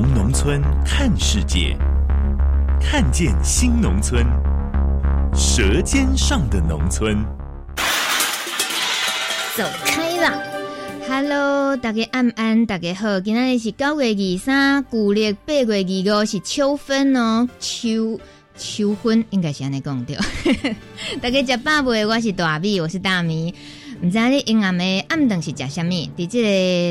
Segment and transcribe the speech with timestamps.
[0.00, 1.76] 从农村看世界，
[2.80, 4.24] 看见新农村，
[5.34, 7.20] 舌尖上的农村。
[9.56, 10.38] 走开啦
[11.08, 15.64] ！Hello，大家安安，大家好，今天是九月二三，古历八月
[16.12, 18.20] 二五是秋分哦，秋。
[18.56, 20.16] 秋分应该是安尼讲对，
[21.20, 22.06] 大家食饱未？
[22.06, 23.52] 我是大米，我是大米。
[24.00, 25.90] 唔知你阴暗的暗顿是食啥物？
[25.90, 26.40] 伫这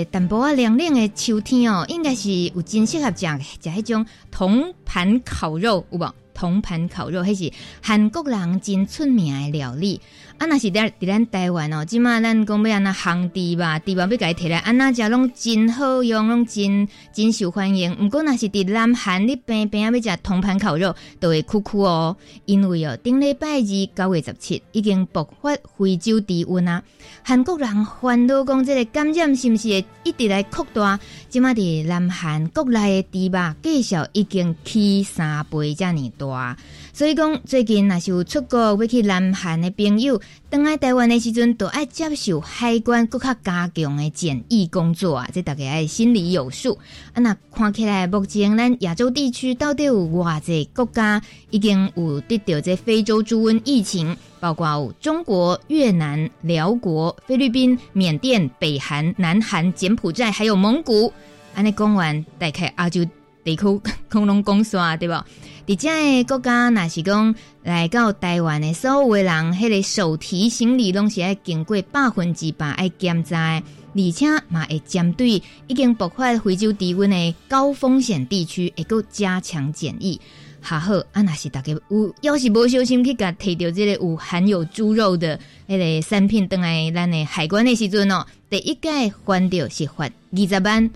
[0.03, 3.25] 个淡薄啊凉凉的秋天哦，应该是有真适合食
[3.61, 6.13] 食迄种铜盘烤肉，有无？
[6.33, 10.01] 铜盘烤肉，迄是韩国人真出名的料理。
[10.37, 17.97] 啊，那是在伫咱台湾哦，即马咱讲要安那烘猪吧，猪吧要家摕来安那食，拢真好用，拢真真受欢迎。
[17.99, 22.15] 毋过那是伫南韩，你平平要食铜盘烤肉，都会哭哭哦。
[22.45, 23.61] 因为哦，顶礼拜二
[23.95, 26.83] 九月十七已经爆发非洲猪瘟啊。
[27.23, 30.99] 韩国人烦恼讲，这个感染是毋是会一直来扩大？
[31.29, 36.57] 即马伫南韩国内的猪吧，介绍已经起三倍遮尔大。
[36.97, 45.29] 所以讲，最近若是有出国要去南韩的朋友，等来台湾的时阵，都爱接受海关更较加强的检疫工作啊！
[45.31, 46.75] 这大家爱心里有数
[47.13, 47.21] 啊。
[47.21, 61.13] 那看起来，目前咱亚洲地区到底有偌济国家已经有得到这非洲猪瘟疫情，包括有中国、越南、寮国、菲律宾、缅甸、北韩、南韩、柬埔寨，还有蒙古。
[61.53, 63.05] 安尼讲完，大概亚洲
[63.47, 63.63] 地区
[64.09, 65.25] 恐龙公煞对吧？
[65.65, 73.63] 伫遮个国家，若是讲来到台湾的所有的人，迄个手提行李拢是爱经过百分之百爱检查，
[73.95, 80.19] 而且嘛会针对已经爆发非洲猪瘟的高风险地区，会够加强检疫。
[80.59, 90.89] 还好，啊，若是大家有要是无小心去甲摕到这个有含有猪肉的迄个产品，等来咱的海关的时阵哦，第一届还掉是罚二十万。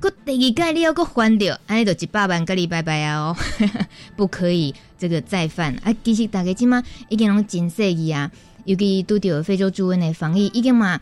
[0.00, 3.36] 个第二届你要个还掉，安尼就一百万，个礼拜拜啊哦，
[4.16, 5.94] 不可以这个再犯啊！
[6.04, 8.30] 其实大家即马已经拢真细意啊，
[8.64, 11.00] 尤其拄着非洲猪瘟的防疫，已经嘛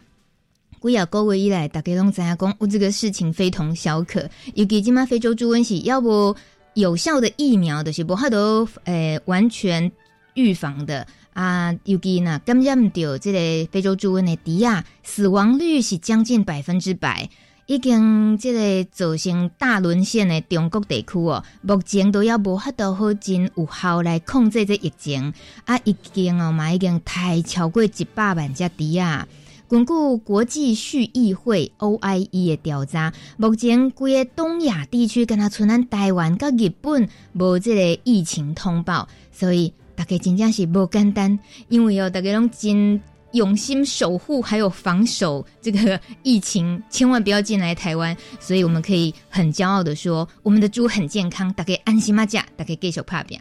[0.81, 4.31] 几啊个月以来，大家拢知影讲，我这个事情非同小可。
[4.55, 6.37] 尤其即马非洲猪瘟是要不
[6.75, 9.91] 有效的疫苗，就是无法度诶完全
[10.35, 11.75] 预防的啊。
[11.85, 17.29] 尤其那感染着这个非洲猪瘟的猪仔，死亡率是将近百分之百。
[17.66, 25.34] 已经这个造成大沦陷的中国地区哦，目前都要无法度好真有效来控制这疫情
[25.65, 25.77] 啊！
[25.82, 29.27] 已经哦嘛已经太超过一百万只猪啊！
[29.69, 41.37] 根据国际畜议会 OIE 的调查，目前规个东亚地区跟他存咱台湾跟日本无这个疫情通报，所以大家真正是无简单，
[41.69, 43.03] 因为哦大家拢真。
[43.37, 48.17] 用心守护，还有防守这个疫情，千万不要进来台湾。
[48.41, 53.39] 所以我们可以很骄傲的说，我们的猪很健康，大家安心嘛，家大家继续拍拼。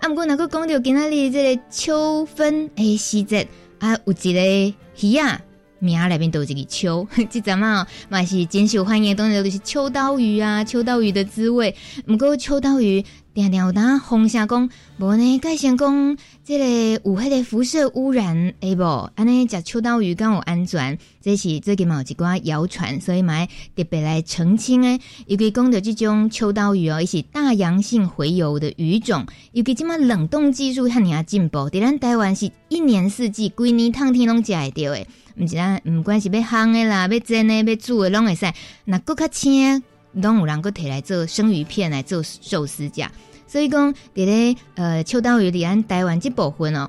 [0.00, 3.46] 啊，不过那个讲到今仔日这个秋分诶时节
[3.78, 5.40] 啊，有一个鱼啊，
[5.78, 11.74] 名里面都有一个秋， 这阵啊嘛是真受欢迎的东西，都是秋刀鱼啊，秋刀鱼的滋味。
[12.06, 13.04] 不过秋刀鱼。
[13.34, 15.38] 定定有当风声讲，无呢？
[15.40, 16.64] 介先讲，这个
[17.04, 19.10] 有迄个辐射污染，诶无？
[19.16, 20.96] 安尼食秋刀鱼敢有安全？
[21.20, 25.00] 这是最近嘛有一寡谣传，所以嘛特别来澄清诶。
[25.26, 35.08] 尤其讲到这种秋刀鱼哦，伊是大洋性洄游的鱼种，尤其即马冷冻技术遐尔啊进步，伫咱台湾是一年四季规年烫天拢食会着诶。
[35.36, 38.46] 毋是咱毋管是要烘诶啦，要蒸诶，要煮诶，拢会使。
[38.84, 39.82] 那搁较清。
[40.14, 43.08] 拢有人搁摕来做生鱼片来做寿司食，
[43.46, 46.88] 所以讲伫咧呃秋刀鱼伫咱台湾这部分哦，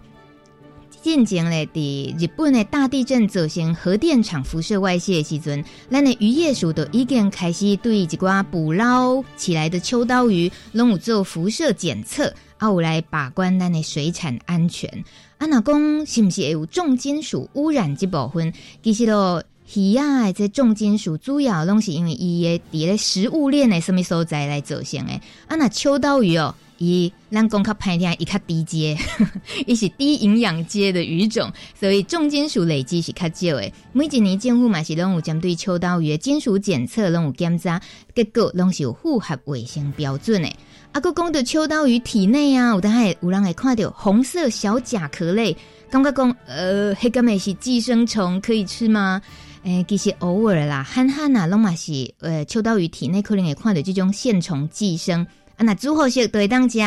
[1.01, 14.89] 进前咧伫日本的大地震造成核电厂辐射外泄的时阵，咱的渔业署都已经开始对一寡捕捞起来的秋刀鱼拢有做辐射检测，啊有来把关咱的水产安全。
[15.37, 19.43] 啊若讲是毋是会有重金属污染这部分，其实咯。
[19.73, 25.13] 鱼啊，这重金属主要拢是因为伊个伫咧食物链的什么所在来造成的。
[25.47, 28.97] 啊，那秋刀鱼哦，伊咱讲较歹听，伊较低阶，
[29.65, 33.71] 伊是低营养阶的鱼种，所以重金属累积是较少的。
[33.91, 37.81] 每一年政府嘛是拢有针对秋刀鱼的金属检测拢有检查，
[38.13, 40.47] 结果拢是有符合卫生标准的。
[40.91, 45.57] 啊，阁讲到秋刀鱼体内啊，有当下有人会看到红色小甲壳类，
[45.89, 49.21] 感觉讲呃，迄个咩是寄生虫，可以吃吗？
[49.65, 55.25] 诶、其实偶尔啦，憨憨啊，拢嘛是呃，秋刀鱼体内可能会看到这种线虫寄生。
[55.57, 56.79] 啊，那煮好食都会当食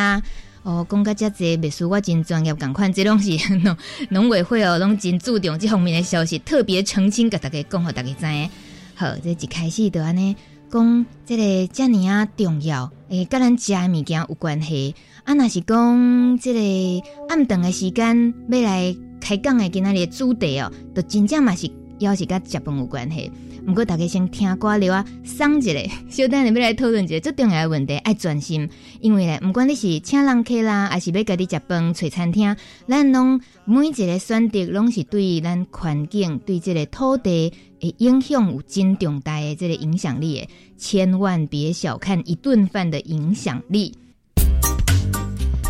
[0.63, 0.87] 哦。
[0.89, 3.77] 讲到遮济，别说我真专业，赶快这拢是农
[4.11, 8.51] 农委会哦，拢真注重这方面的消息，特别澄清给大家讲，给大家知。
[8.95, 10.37] 好，这一开始就安尼
[10.71, 14.95] 讲，这个遮尔啊重要，诶，跟咱食的物件有关系。
[15.25, 16.61] 啊，若是讲这个
[17.29, 23.31] 暗顿的时间要来开讲的，今仔日主题哦，都真正嘛是要是跟食饭有关系。
[23.67, 25.73] 不过大家先听歌了啊，桑一下，
[26.09, 28.69] 小等下要来讨论一个最重要的问题，爱专心，
[29.01, 32.57] 因为呢，不管你是请人客啦，还是要家己食饭、找餐厅，
[32.89, 40.49] 咱拢每一个选择拢是对咱环境、对这个土地的影响有真重大的这个影响力的，
[40.79, 43.95] 千万别小看一顿饭的影响力。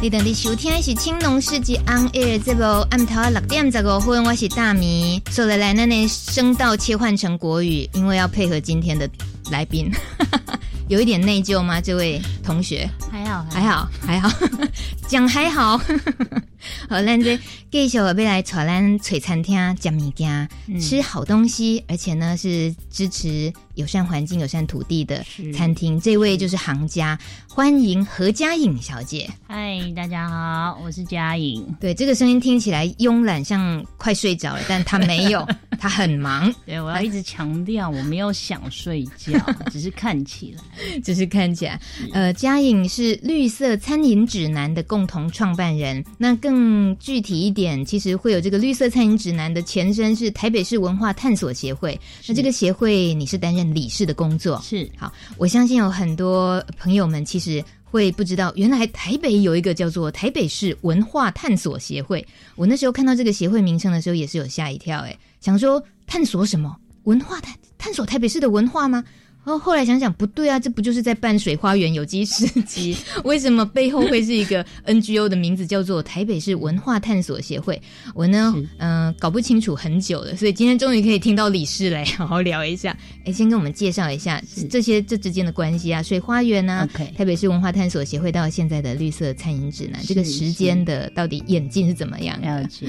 [0.01, 5.21] 你等你收听的是青龙世纪 On Air 这部暗头六点十五分，我是大米。
[5.29, 9.11] 说来来，那那声道切换成国语，因为要配合今天的
[9.51, 9.91] 来宾，
[10.87, 11.81] 有一点内疚吗？
[11.81, 12.89] 这位同学？
[13.11, 14.31] 还好，还好，还好，
[15.09, 15.77] 讲还好。
[16.89, 17.37] 好，咱这
[17.69, 20.49] 继续要来带咱找餐厅吃物件，
[20.81, 26.01] 吃好东西，而且呢是支持友善环境、友善土地的餐厅。
[26.01, 27.17] 这位就是行家，
[27.49, 29.31] 欢迎何佳颖小姐。
[29.47, 31.65] 嗨，大家好，我是佳颖。
[31.81, 35.47] 对，这个声音听起来慵懒，像快睡着了，但她没有，
[35.79, 36.53] 她很忙。
[36.67, 39.39] 对，我要一直强调，我没有想睡觉，
[39.71, 41.81] 只是看起来，只是看起来。
[42.13, 46.59] 呃，佳颖是绿色餐饮指南的共同创办人，那更。
[46.59, 52.01] 更具体一点，其实会有这个绿色餐饮指南的前身是台北市文化探索协会。
[52.27, 54.89] 那这个协会你是担任理事的工作，是。
[54.97, 62.27] 好，我相信有很多朋友们其实会不知道，原来台北有一个叫做台北市文化探索协会。
[62.57, 66.77] 我那时候看到这个协会名称的时候，也是有吓一跳，哎，想说探索什么？
[67.05, 69.03] 文化探探索台北市的文化吗？
[69.49, 72.95] 然后后来想想不对啊，这不就是在办水花园有机市集？
[73.25, 77.81] 为什么背后会是一个 NGO 的名字叫做台北市文化探索协会？
[78.15, 82.95] 我呢，嗯、呃，搞不清楚很久了，所以今天终于可以听到理事来好好聊一下。
[83.25, 87.15] 哎，先跟我们介绍一下这些这之间的关系啊，水花园啊，Okay.
[87.17, 92.39] 台北市文化探索协会到现在的绿色餐饮指南，这个时间的到底演进是怎么样？
[92.43, 92.87] 了解。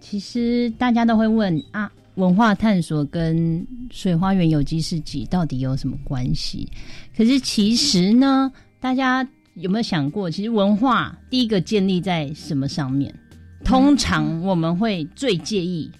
[0.00, 1.92] 其实大家都会问啊。
[2.20, 6.68] 文化探索跟水花园有机市集到底有什么关系？
[7.16, 13.12] 可是其实呢，大家有没有想过，其实文化第一个建立在什么上面？
[13.64, 15.90] 通常我们会最介意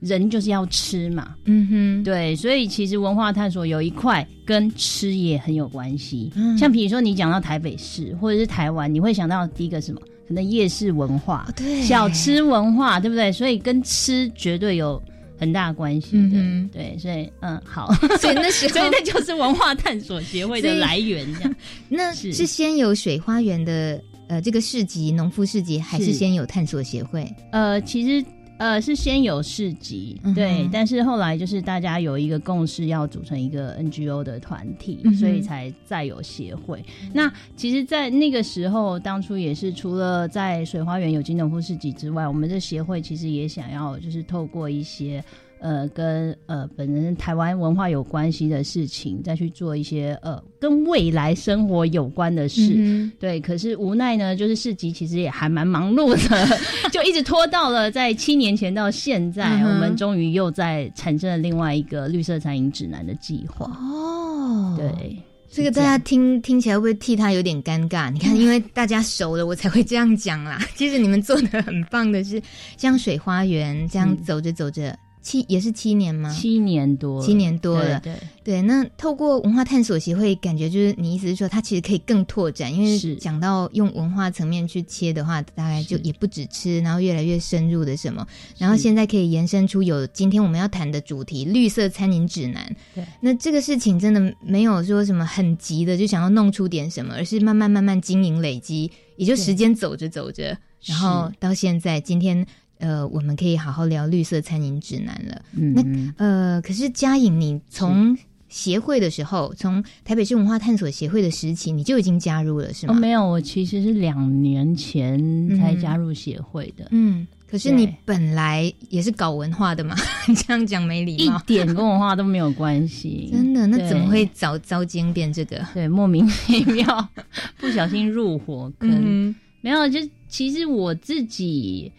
[0.00, 6.30] 人就是要吃嘛，嗯哼，对，所以其实文化探索有一块跟吃也很有关系。
[6.58, 10.00] 像比如说你讲到台北市或者是台湾，你会想到第一个什么？
[10.28, 13.32] 可能夜市文化，对，小吃文化，对不对？
[13.32, 15.02] 所以跟吃绝对有。
[15.38, 21.54] 很大关系的，嗯、对，所以嗯，好， 所以那时候， 所以那就是文化探索协会的来源，这样。
[21.88, 27.26] 那是先有水花园的呃这个市集，农夫市集，还是先有探索协会？
[27.52, 28.24] 呃，其实。
[28.58, 36.84] 呃，是先有市集，对，嗯、但是后来就是大家有一个共识，要组成一个 NGO 的团体，嗯、所以才再有协会。
[37.14, 45.24] 那其实，在那个时候，当初也是除了在水花园有金农夫市集之外，我们的协会其实也想要，就是透过一些。
[45.60, 53.40] 呃，跟呃本人台湾文化有关系的事情，再去做一些呃跟未来生活有关的事，嗯、对。
[53.40, 56.58] 可是无奈呢，就是市集其实也还蛮忙碌的，
[56.90, 63.66] 就一直拖到了在七年前到现在，嗯、我们终于又在产生了另外一个绿色餐饮指南的计划。
[63.78, 65.16] 哦，对，
[65.50, 68.10] 这个大家听听起来会不会替他有点尴尬？
[68.12, 70.60] 你看， 因为大家熟了，我才会这样讲啦。
[70.76, 72.40] 其实你们做的很棒的是，
[72.76, 74.96] 像水花园这样走着走着。
[75.20, 76.30] 七也是七年吗？
[76.30, 78.00] 七年多，七年多了。
[78.00, 92.76] 对对，对，那透过文化探索协会，感觉就是你意思是说，它其实可以更拓展，因为讲到用文化层面去切的话，大概就也不止吃，然后越来越深入的什么，然后现在可以延伸出有今天我们要谈的主题——绿色餐饮指南。
[92.94, 102.46] 对，那这个事情真的没有说什么很急的，就想要弄出点什么，而是慢慢慢慢经营累积，也就时间走着走着，然后到现在今天。
[102.78, 105.42] 呃，我们可以好好聊绿色餐饮指南了。
[105.52, 108.16] 嗯，那呃，可是嘉颖，你从
[108.48, 112.94] 协会的时候，从台北市文化探索协会的时期，你就已经加入了，是吗？
[112.94, 115.18] 哦，没有，我其实是两年前
[115.58, 116.86] 才加入协会的。
[116.92, 119.94] 嗯，可是你本来也是搞文化的嘛？
[120.34, 123.28] 这样讲没礼貌，一点跟文化都没有关系。
[123.32, 123.66] 真的？
[123.66, 125.62] 那怎么会早遭奸变这个？
[125.74, 127.08] 对，莫名其妙，
[127.58, 128.90] 不小心入火坑。
[128.90, 131.92] 嗯、没有，就其实我自己。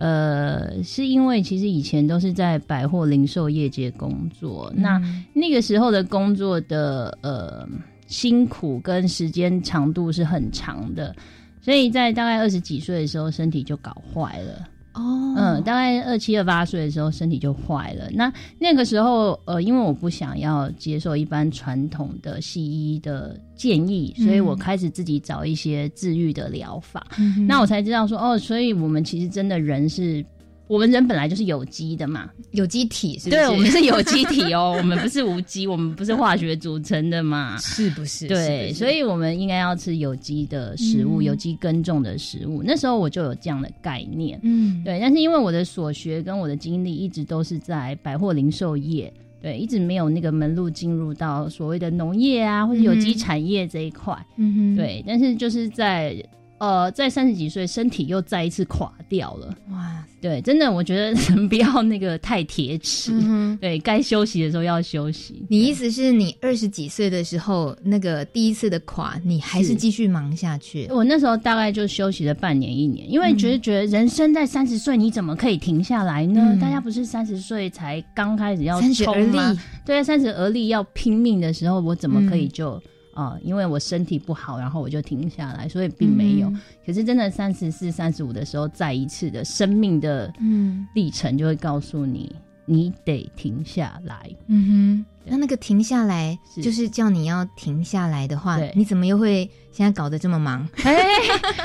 [0.00, 5.02] 呃，是因为其实以前都是在百货零售业界工作，嗯、那
[5.34, 7.68] 那个时候的工作的呃
[8.06, 11.14] 辛苦跟时间长度是很长的，
[11.60, 14.66] 所以在大概二十几岁的时候，身体就搞坏了。
[14.92, 18.08] 哦，嗯，大概二七二八岁的时候，身体就坏了。
[18.12, 27.06] 那那个时候，呃，因为我不想要接受一般传统的西医的建议，所以我开始自己找一些治愈的疗法。
[27.18, 27.46] 嗯。
[27.46, 30.24] 那我才知道说，哦，所以我们其实真的人是。
[30.70, 33.42] 我们人本来就是有机的嘛，有机体是不是？
[33.42, 38.28] 对，我们是有机体哦， 我们不是无机，我们不是化学组成的嘛，是不是？
[38.28, 42.62] 对，是是，所以我们应该要吃有机的食物，嗯、有机耕种的食物。
[42.64, 45.00] 那时候我就有这样的概念，嗯，对。
[45.00, 49.12] 但是因为我的所学跟我的经历一直都是在百货零售业，
[49.42, 55.02] 对，一直没有那个门路进入到所谓的农业啊或者有机产业这一块，嗯哼，对。
[55.04, 56.24] 但是就是在。
[56.60, 59.56] 呃，在三十几岁，身体又再一次垮掉了。
[59.70, 63.12] 哇，对，真的，我觉得人 不要那个太铁齿。
[63.14, 65.42] 嗯，对，该休息的时候要休息。
[65.48, 70.86] 你意思是你二十几岁的时候，那个第一次的垮，你还是继续忙下去？
[70.90, 76.42] 我那时候大概就休息了半年一年，因为觉得觉得人生在三十岁，你怎么可以停下来呢？
[76.44, 79.58] 嗯，大家不是三十岁才刚开始要冲吗？
[79.86, 82.72] 对啊，三十而立要拼命的时候，我怎么可以就？
[82.72, 82.82] 嗯
[83.20, 86.48] 啊、呃，因为我身体不好，然后我就停下来，所以并没有。
[86.48, 92.34] 嗯、可是真的三十四、三十五的时候，再一次的生命的嗯历程，就会告诉你，
[92.64, 94.30] 你得停下来。
[94.46, 100.66] 嗯哼，那那个停下来，就是叫你要停下来的话，你怎么又会现在搞得这么忙？
[100.82, 100.96] 哎，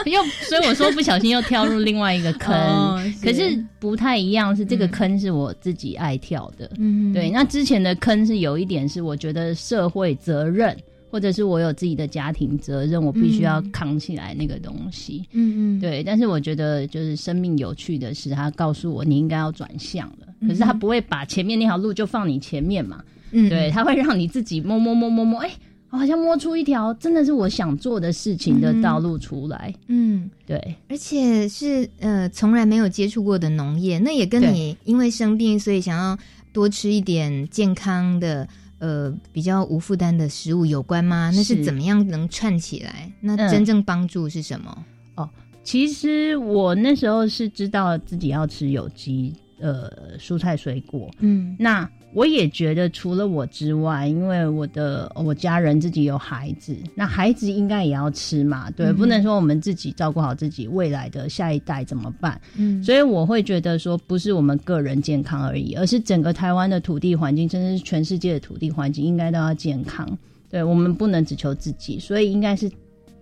[0.05, 6.69] 又所以我说不小心又跳入另外一个坑， 哦、是可是不太一样，是这个坑是我自己爱跳的。
[6.77, 7.29] 嗯，对。
[7.29, 10.77] 那之前的坑是有一点是我觉得社会责任。
[11.15, 15.24] 或者是我有自己的家庭责任，我必须要扛起来那个东西。
[15.31, 16.03] 嗯嗯，对。
[16.03, 20.27] 但是我觉得，就是生命有趣的是，他告诉我你应该要转向了。
[20.41, 23.01] 可是他不会把前面那条路就放你前面嘛。
[23.31, 25.55] 嗯，对，他会让你自己摸摸摸摸摸，哎、欸，
[25.88, 29.74] 好像摸出一条真的是我想做的事情的道路出来。
[29.88, 30.75] 嗯，对。
[30.89, 36.17] 而且是呃，从来没有接触过的农业，那也跟你因为生病，所以想要
[36.51, 38.45] 多吃一点健康的。
[38.79, 41.32] 呃，比较无负担的食物有关吗？
[41.34, 43.12] 那是怎么样能串起来？
[43.22, 44.74] 那真正帮助是什么？
[45.17, 45.24] 嗯。
[45.24, 45.29] 哦，
[45.63, 49.34] 其实我那时候是知道自己要吃有机。
[49.58, 49.89] 呃，
[50.20, 62.39] 蔬菜水果，嗯，那我也觉得除了我之外，因为我的我家人自己有孩子，那孩子应该也要吃嘛，对，嗯、不能说我们自己照顾好自己，未来的下一代怎么办？
[62.55, 70.17] 嗯，所以我会觉得说，不是我们个人健康而已，而是整个台湾的土地环境，甚至是全世界的土地环境，应该都要健康。
[70.50, 72.72] 对，我们不能只求自己，所以应该是。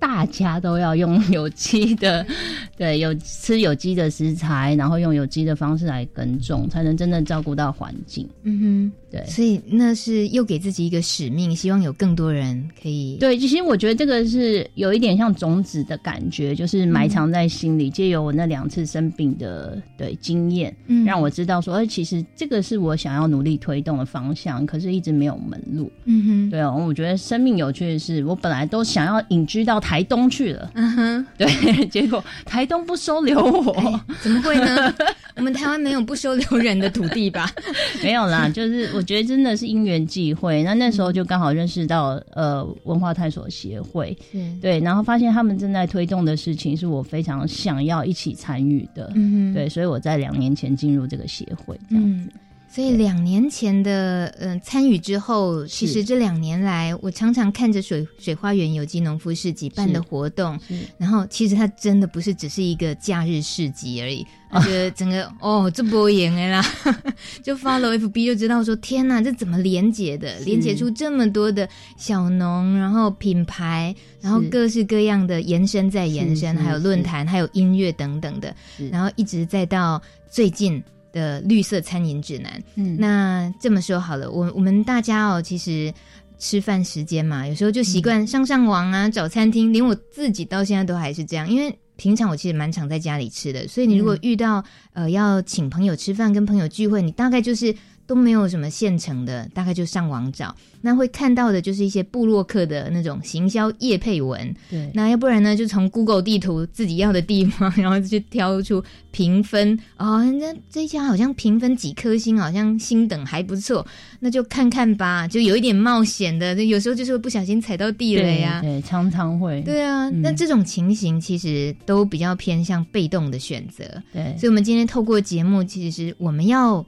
[0.03, 2.25] 大家都要用有机的，
[2.75, 8.27] 对，有吃有机的食材，然后用有机的方式来耕种，才能真正照顾到环境。
[8.43, 8.91] 嗯哼。
[9.13, 13.15] 对，所以那是又给自己一个使命，希望有更多人可以。
[13.19, 25.91] 对，其实我觉得这个是有一点像种子的感觉，就是埋藏在心里，借、嗯、由我那两次生病的对经验，嗯，让我知道说，哎，其实这个是我想要努力推动的方向，可是一直没有门路。
[26.05, 31.47] 嗯哼，对哦，我觉得生命有趣的是，我本来都想要隐居到台东去了，嗯哼，对，
[31.85, 34.91] 结果台东不收留我，哎、怎么会呢？
[35.35, 37.49] 我们台湾没有不收留人的土地吧？
[38.03, 39.03] 没有啦，就是我。
[39.03, 44.17] 我觉得真的是因缘际会，那那时候就刚好认识到呃文化探索协会，
[44.61, 52.09] 对，然后发现他们正在推动的事情是我非常想要一起参与的，嗯，对，所以我在两年前进入这个协会，这样子。
[52.09, 52.29] 嗯
[52.73, 60.59] 所以两年前的嗯参与之后，其实这两年来，我常常看着水水花园有机农夫市集办的活动，
[60.97, 66.65] 然后其实它真的不是只是一个假日市集而已，我觉得整个哦这波演哎啦，
[67.43, 70.39] 就 follow FB 就知道说天哪，这怎么连结的？
[70.39, 78.55] 连结出这么多的小农，然后品牌，然后各式各样的延伸再延伸，还有论坛，还有音乐等等的，
[78.91, 80.83] 然后一直再到最近。
[81.13, 85.93] 的绿色餐饮指南，嗯，那这么说好了，我我们大家哦，其实
[86.37, 94.59] 吃饭时间嘛，有时候就习惯上上网啊，找餐厅，连我自己到现在都还是这样，因为平常我其实蛮常在家里吃的，所以你如果遇到、
[94.93, 97.73] 嗯、呃要请朋友吃饭、跟朋友聚会，你大概就是
[98.05, 100.55] 都没有什么现成的，大概就上网找。
[100.81, 104.53] 那会看到的就是一些部落客的那种行销业配文。
[104.69, 113.85] 对，那要不然呢，就从 Google 地图自己要的地方，然后就去挑出评分哦，人家这家好像评分几颗星，好像星等还不错，
[114.19, 118.59] 那就看看吧，就有一点冒险的，有时候就是会不小心踩到地雷呀。
[118.61, 119.61] 对，常常会。
[119.61, 123.85] 对啊，那、嗯、这种情形其实都比较偏向被动的选择。
[124.11, 126.85] 对，所以我们今天透过节目，其实我们要。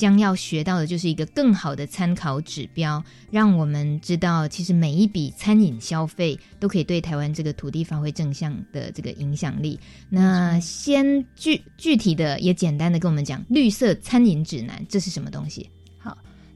[0.00, 9.78] 将要学到的就是一个更好的参考指标，让我们知道，其实每一笔餐饮消费都可以对台湾这个土地发挥正向的这个影响力。
[10.08, 15.68] 那先具具体的也简单的跟我们讲，绿色餐饮指南，这是什么东西？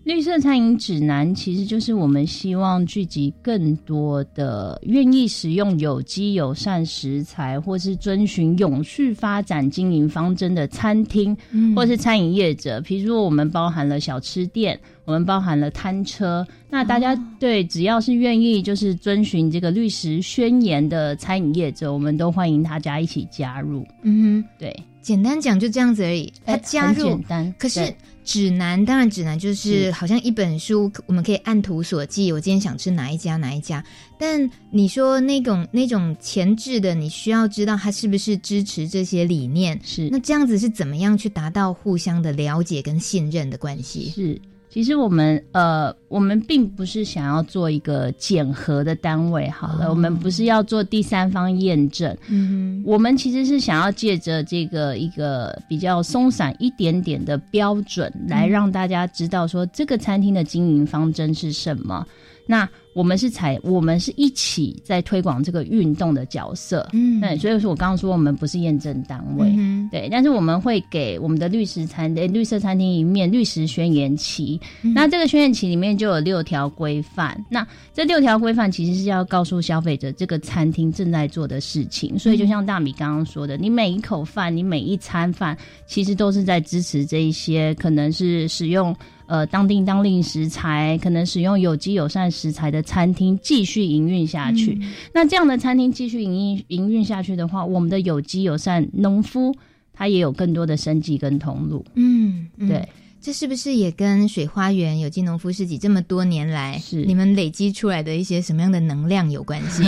[0.04, 11.34] 绿色餐饮指南其实就是我们希望聚集更多的愿意使用有机友善食材，或是遵循永续发展经营方针的餐厅，
[11.74, 12.78] 或是餐饮业者。
[12.82, 16.46] 比如说，我们包含了小吃店，我们包含了摊车。
[16.68, 23.82] 那大家对只要是愿意就是遵循这个绿食宣言的餐饮业者，我们都欢迎大家一起加入。
[24.02, 26.32] 嗯哼，对，简单讲就这样子而已。
[26.44, 27.94] 它加入，简单，可是。
[28.24, 32.32] 指南当然，指南就是好像一本书，我们可以按图索骥。
[32.32, 33.84] 我今天想吃哪一家哪一家，
[34.18, 39.78] 但你说那种那种前置的，你需要知道它是不是支持这些理念？
[39.84, 40.08] 是。
[40.10, 44.10] 那这样子是怎么样去达到互相的了解跟信任的关系？
[44.14, 44.40] 是。
[44.74, 62.04] 其实我们呃，我们并不是想要做一个检核的单位，好了，哦、我们不是要做第三方验证，嗯哼，我们其实是想要借着这个一个比较松散一点点的标准，来让大家知道说这个餐厅的经营方针是什么。
[62.46, 88.94] 那我们是采，我们是一起在推广这个运动的角色，嗯，对，所以说我刚刚说我们不是验证单位，嗯，对，但是我们会给我们的律师餐，诶，绿色餐厅一面律师宣言旗，嗯，那这个宣言旗里面就有六条规范，那这六条规范其实是要告诉消费者这个餐厅正在做的事情，所以就像大米刚刚说的，你每一口饭，你每一餐饭，其实都是在支持这一些可能是使用。
[89.26, 94.78] 呃，当地当令食材，可能使用有机友善食材的餐厅继续营运下去。
[94.82, 99.54] 嗯、那这样的餐厅继续营运营运下去的话，我们的有机友善农夫
[99.94, 101.82] 他也有更多的生计跟通路。
[101.94, 109.84] 嗯，对嗯，这是不是也跟水花园有机农夫市集这么多年来是你们累积出来的一些什么样的能量有关系？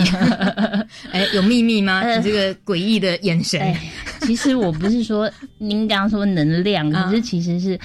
[1.13, 2.01] 哎、欸，有秘密吗？
[2.03, 3.79] 你、呃、这个诡异的眼神、欸。
[4.21, 7.79] 其实我不是说您刚刚说能量， 可是其实是。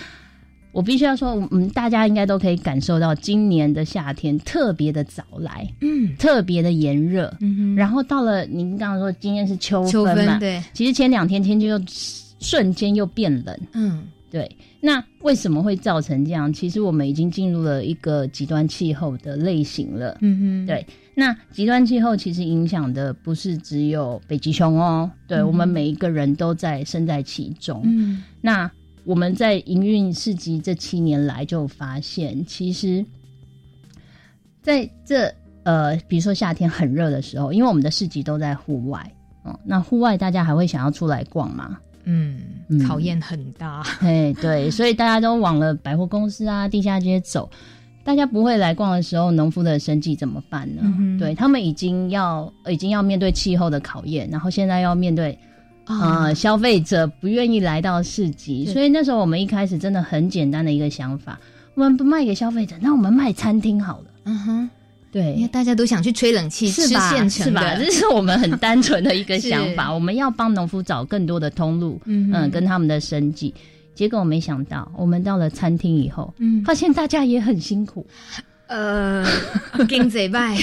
[0.73, 7.77] 我必须要说，我们大家应该都可以感受到，今年的夏天特别的早来，嗯，特别的炎热，嗯哼。
[7.77, 10.63] 然后到了您刚刚说今天是秋分嘛，对。
[10.73, 11.79] 其实前两天天气又
[12.41, 14.51] 瞬间又变冷，嗯，对。
[14.81, 16.53] 那为什么会造成这样？
[16.53, 20.67] 其实我们已经进入了一个极端气候的类型了，嗯哼。
[20.67, 20.85] 对。
[21.15, 28.23] 那极端气候其实影响的不是只有北极熊哦，对，嗯，我们每一个人都在身在其中，嗯。
[28.41, 28.69] 那
[29.05, 33.05] 我们在营运市集这七年来，就发现，其实
[34.63, 35.33] 在这
[35.65, 39.13] 呃，比如说夏天很热的时候，因为我们的市集都在户外，
[39.43, 41.79] 哦，那户外大家还会想要出来逛吗？
[42.05, 42.41] 嗯，
[42.87, 43.83] 考验很大。
[44.01, 47.51] 哎，对， 所以大家都往了百货公司啊、地下街走。
[48.05, 50.83] 大家不会来逛的时候，农夫的生计怎么办呢？
[50.85, 55.37] 嗯、对，他们已经要已经要面对气候的考验，然后现在要面对。
[55.85, 61.39] 啊、呃，消费者不愿意来到市集，所以那时候我们一开始真的很简单的一个想法，
[61.75, 64.05] 我们不卖给消费者，那我们卖餐厅好了。
[64.25, 64.71] 嗯哼，
[65.11, 67.75] 对，因为大家都想去吹冷气，吃现成的，是吧？
[67.79, 73.53] 这是我们很单纯的一个想法，我们要帮农夫找更多的通路，嗯，嗯，跟他们的生计。
[73.95, 78.07] 结果我没想到，我们到了餐厅以后，嗯，发现大家也很辛苦。
[78.73, 79.23] 呃，
[79.87, 80.59] 经济歹，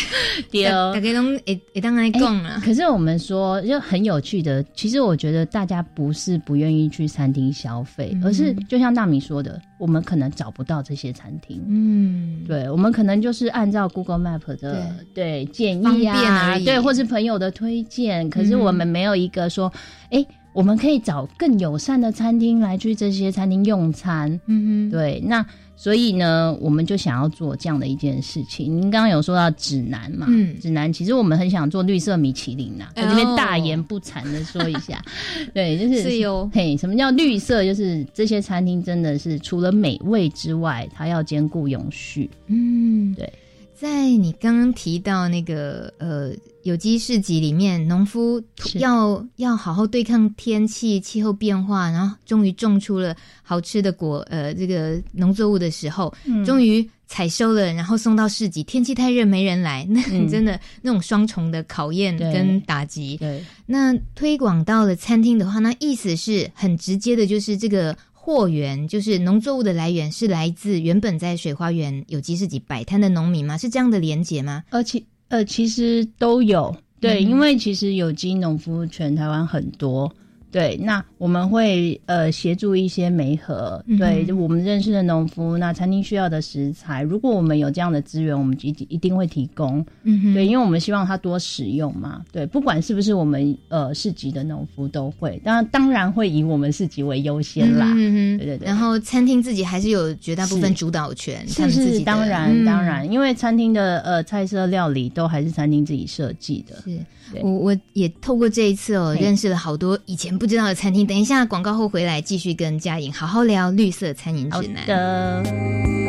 [0.52, 2.60] 对，大家拢会会当来讲啊。
[2.66, 11.64] 可是我们说，就很有趣的，其实我觉得大家不是不愿意去餐厅消费，嗯，而是就像大米说的，我们可能找不到这些餐厅。
[11.68, 19.72] 嗯，对，我们可能就是按照 Google Map 的对，对建议啊，对，或是朋友的推荐，可是我们没有一个说，
[20.10, 20.36] 哎，嗯。
[20.52, 25.46] 我们可以找更友善的餐厅来去这些餐厅用餐，嗯哼，对，那
[25.82, 28.66] 所以呢，我们就想要做这样的一件事情。
[28.66, 37.64] 您刚刚有说到指南嘛，嗯，指南其实我们很想做绿色米其林呐、啊，在这边大言不惭的说一下，哦、 对，就是是哟，嘿，什么叫绿色？
[37.64, 43.32] 就是这些餐厅真的是除了美味之外，它要兼顾永续，嗯，对。
[43.80, 46.32] 在你刚刚提到那个呃
[46.64, 58.62] 有机市集里面，农夫要要好好对抗天气气候变化，然后终于种出了好吃的果呃这个农作物的时候，嗯、终于采收了，然后送到市集。
[58.64, 63.16] 天气太热没人来， 那真的、嗯、那种双重的考验跟打击。
[63.16, 67.96] 对，那推广到了餐厅的话，那意思是很直接的，就是这个。
[68.30, 73.58] 货源就是农作物的来源是来自原本在水花园有机市集摆摊的农民吗？
[73.58, 74.64] 是这样的连结吗？
[74.70, 80.14] 而且呃，其实都有对，嗯、因为其实有机农夫全台湾很多。
[80.52, 89.86] 对，那我们会呃协助一些媒合，对，就我们认识的农夫，那餐厅需要的食材，如果我们有这样的资源，我们一一定会提供。
[90.04, 92.24] 嗯哼，对，因为我们希望他多使用嘛。
[92.32, 97.86] 对，不管是不是我们呃市集的农夫都会，当然当然会以我们市集为优先啦。
[97.96, 98.66] 嗯哼，对对对。
[98.66, 106.76] 然后餐厅自己还是有绝大部分主导权，是是，是当然当然，因为餐厅的呃菜色料理都还是餐厅自己设计的。
[106.84, 107.00] 是。
[107.44, 111.06] 我我也透过这一次哦，认识了好多以前不知道的餐厅。
[111.06, 116.09] 等一下广告后回来，继续跟佳颖好好聊绿色餐饮指南。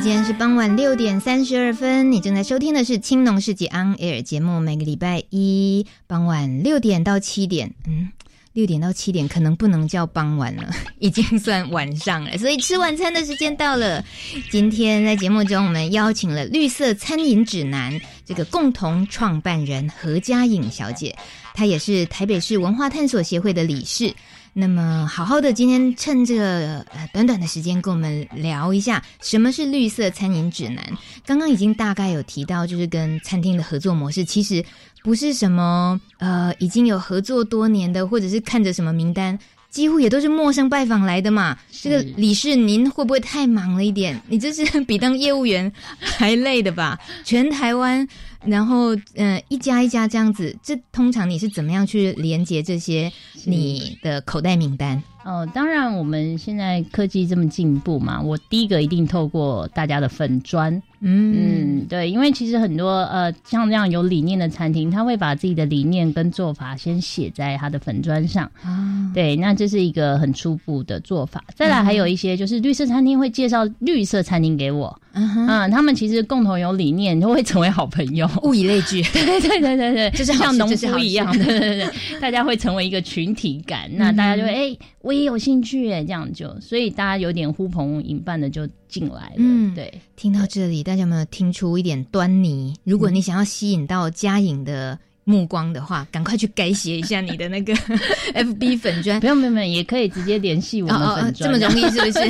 [0.00, 8.08] 时间是傍晚六点三十二分，你正在收听的是青农市集 On Air 节目，每个礼拜一傍晚六点到七点，嗯，
[8.54, 14.02] 六点到七点可能不能叫傍晚了，已经算晚上了，所以吃晚餐的时间到了。
[14.50, 21.14] 今天在节目中，我们邀请了绿色餐饮指南这个共同创办人何佳颖小姐，
[21.52, 24.14] 她也是台北市文化探索协会的理事。
[24.52, 30.84] 那么，好好的，今天趁这个呃短短的时间，跟我们聊一下什么是绿色餐饮指南。
[31.24, 34.64] 刚刚已经大概有提到，就是跟餐厅的合作模式，其实
[35.04, 39.38] 不是什么呃已经有合作多年的，或者是看着什么名单，
[39.70, 41.56] 几乎也都是陌生拜访来的嘛。
[41.70, 44.20] 这个理事，您会不会太忙了一点？
[44.28, 46.98] 你这是 比当业务员还累的吧？
[47.24, 48.06] 全台湾。
[48.46, 53.12] 然后，嗯、呃，一家一家这样子，这通常你是怎么样去连接这些
[53.44, 55.02] 你的口袋名单？
[55.24, 60.82] 哦，当然，我们现在科技这么进步嘛，我第一个一定透过大家的粉专。
[61.00, 68.44] 嗯嗯，对，因为其实很多呃像这样有理念的餐厅，他会把自己的理念跟做法先写在他的粉砖上。
[68.62, 71.42] 啊，对，那这是一个很初步的做法。
[71.54, 74.94] 再来还有一些就是绿色餐厅会介绍绿色餐厅给我。
[75.12, 79.02] 嗯哼，嗯，他们其实共同有理念，就会成为好朋友， 物以类聚。
[79.12, 83.90] 对对对对对，就是像农夫一样，对对对， 大家会成为一个群体感。
[83.96, 89.34] 那大家就会哎、欸，我也有兴趣哎，这样就，所以大家有点呼朋引伴的就进来了。
[89.36, 92.74] 嗯，对，听到这里，大家有没有听出一点端倪？
[92.84, 94.98] 如果你想要吸引到佳颖的。
[95.24, 97.72] 目光的话，赶快去改写一下你的那个
[98.34, 99.20] FB 粉砖。
[99.20, 101.34] 不用不用，不用也可以直接联系我们粉专。
[101.34, 102.28] 这么容易是不是？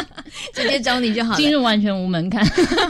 [0.54, 1.36] 直接找你就好了。
[1.36, 2.42] 进入完全无门槛。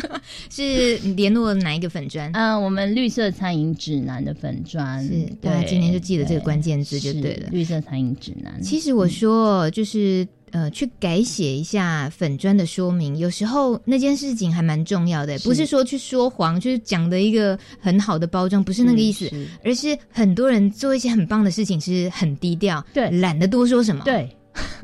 [0.48, 2.31] 是联络哪一个粉砖？
[2.35, 5.02] 嗯，我们绿色餐饮指南的粉砖。
[5.04, 7.48] 是，对，今天就记得这个关键字就对了。
[7.50, 8.62] 绿色餐饮指南。
[8.62, 10.28] 其实我说就是。
[10.53, 19.31] 呃，去改写一下粉砖的说明，有时候那件事情还蛮重要的，不是说去说谎，就是讲的一个很好的包装，不是那个意思，
[19.65, 24.29] 而是很多人做一些很棒的事情，是很低调，对，懒得多说什么，对，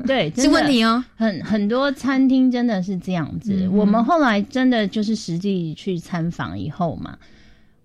[0.05, 1.03] 对， 是问题哦。
[1.15, 7.17] 很很多餐厅真的是这样子，嗯、我们后来真的就是实际去参访以后嘛，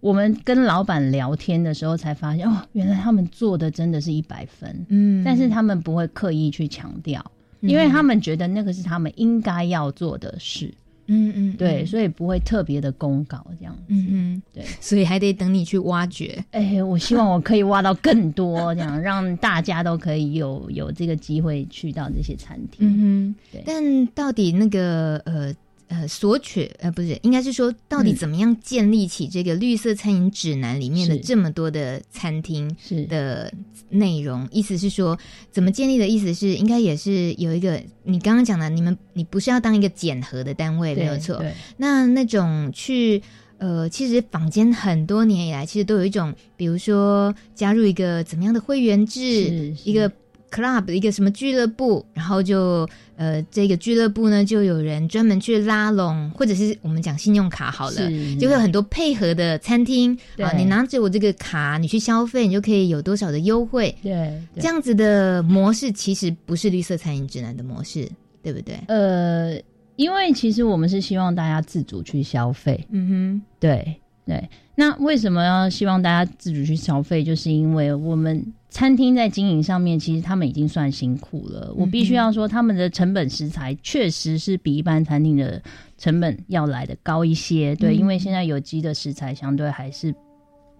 [0.00, 7.24] 我们跟老板聊天的时候才发现，哦，原来他们做的真的是一百分，嗯，但是他们不会刻意去强调。
[7.60, 10.72] 因为他们觉得那个是他们应该要做的事，
[11.06, 16.42] 嗯嗯，对，所以不会特别的公告这样子，嗯嗯，对，所以还得等你去挖掘。
[16.52, 22.86] 哎、欸，我希望我可以挖到更多，这样 让大家都可以有有这个机会去到这些餐厅。
[22.86, 23.62] 嗯哼，对。
[23.66, 25.54] 但到底那个呃。
[25.90, 32.76] 呃，索取呃，不是，应该是说，到底怎么样建立起这个绿色餐饮指南里面的这么多的餐厅
[33.08, 33.52] 的
[33.88, 34.48] 内容？
[34.52, 35.18] 意思是说，
[35.50, 41.44] 怎么建立的意思是，应该也是有一个你刚刚讲的，你们你不是要当一个检核的单位，没有错。
[41.76, 43.20] 那那种去
[43.58, 50.10] 呃，其实坊间很多年以来，其实都有一种，比如说加入一个怎么样的会员制，一个。
[50.50, 63.94] Club 一个什么俱乐部，然后就呃，这个俱乐部呢，就有人专门去拉拢，或者是我们讲信用卡好了，就会有很多配合的餐厅啊，你拿着我这个卡，你去消费，你就可以有多少的优惠。
[64.02, 68.08] 对，这样子的模式其实不是绿色餐饮指南的模式，
[68.42, 68.78] 对不对？
[68.88, 69.60] 呃。
[69.96, 72.86] 因为其实我们是希望大家自主去消费。
[72.90, 74.48] 嗯哼，对对。
[74.74, 77.22] 那为什么要希望大家自主去消费？
[77.22, 81.66] 就是因为我们餐厅在经营上面，其实他们已经算辛苦了。
[81.70, 85.60] 嗯、我必须要说，他们的成本食材确实是比一般餐厅的
[85.98, 87.74] 成本要来的高一些。
[87.74, 90.14] 对，嗯、因为现在有机的食材相对还是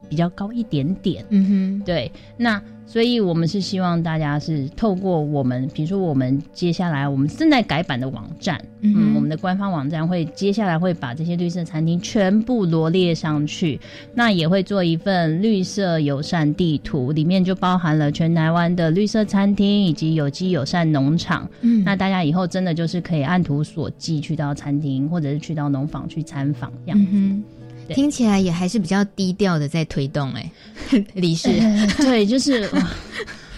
[0.09, 1.25] 比较高一点点。
[1.31, 2.11] 嗯哼，对。
[2.37, 13.79] 那所以我们是希望大家是透过我们，比如说我们接下来我们正在改版的网站，嗯，嗯，我们的官方网站会接下来会把这些绿色餐厅全部罗列上去，
[14.13, 21.49] 那也会做一份绿色友善地图，里面就包含了全台湾的绿色餐厅以及有机友善农场。
[21.61, 27.07] 嗯，那大家以后真的就是可以按图索骥去到餐厅或者是去到农坊去参访这样子。
[27.13, 27.45] 嗯
[27.95, 30.51] 听起来也还是比较低调的，在推动哎、
[30.91, 32.71] 欸， 理事、呃、 对，就是。